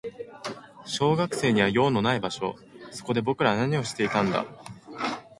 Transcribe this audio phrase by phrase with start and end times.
[0.83, 2.55] 小学生には用のない場所。
[2.89, 4.47] そこで僕らは何をしていたんだ。